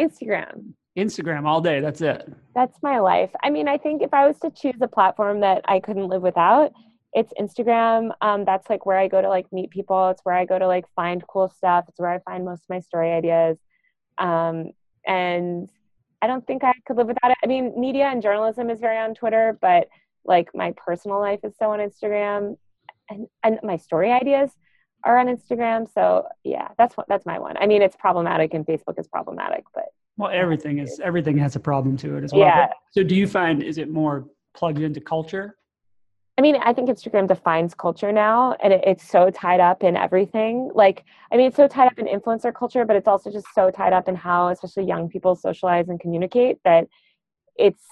[0.00, 0.72] Instagram.
[0.96, 1.80] Instagram all day.
[1.80, 2.32] That's it.
[2.54, 3.30] That's my life.
[3.42, 6.22] I mean, I think if I was to choose a platform that I couldn't live
[6.22, 6.72] without,
[7.12, 8.10] it's Instagram.
[8.20, 10.10] Um, that's like where I go to like meet people.
[10.10, 11.86] It's where I go to like find cool stuff.
[11.88, 13.58] It's where I find most of my story ideas.
[14.18, 14.70] Um,
[15.06, 15.68] and
[16.20, 17.38] I don't think I could live without it.
[17.42, 19.88] I mean, media and journalism is very on Twitter, but
[20.24, 22.56] like my personal life is so on Instagram,
[23.08, 24.50] and and my story ideas
[25.04, 25.90] are on Instagram.
[25.92, 27.56] So yeah, that's what that's my one.
[27.56, 29.84] I mean, it's problematic, and Facebook is problematic, but
[30.16, 32.42] Well, everything is everything has a problem to it as well.
[32.42, 32.66] Yeah.
[32.66, 35.56] But- So do you find is it more plugged into culture?
[36.38, 39.96] I mean, I think Instagram defines culture now, and it, it's so tied up in
[39.96, 40.70] everything.
[40.72, 43.72] Like, I mean, it's so tied up in influencer culture, but it's also just so
[43.72, 46.58] tied up in how, especially young people, socialize and communicate.
[46.64, 46.86] That
[47.56, 47.82] it's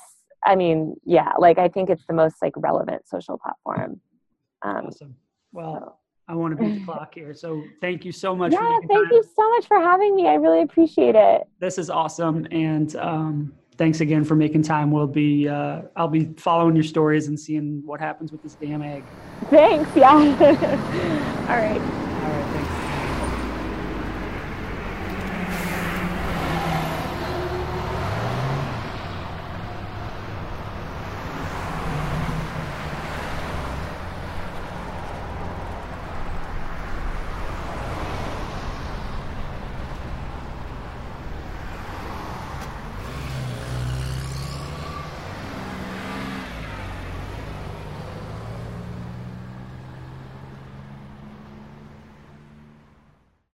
[0.44, 4.00] I mean, yeah, like I think it's the most like relevant social platform.
[4.62, 5.16] Um, awesome.
[5.52, 5.94] Well, so.
[6.28, 7.34] I want to beat the clock here.
[7.34, 8.52] So thank you so much.
[8.52, 9.08] Yeah, thank time.
[9.10, 10.28] you so much for having me.
[10.28, 11.42] I really appreciate it.
[11.58, 14.90] This is awesome, and um, thanks again for making time.
[14.90, 18.82] We'll be uh, I'll be following your stories and seeing what happens with this damn
[18.82, 19.04] egg.
[19.50, 19.90] Thanks.
[19.96, 20.12] Yeah.
[21.48, 22.05] All right.